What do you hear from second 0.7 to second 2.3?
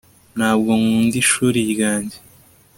nkunda ishuri ryanjye